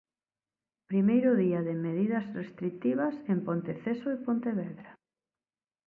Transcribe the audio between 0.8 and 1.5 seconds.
Primeiro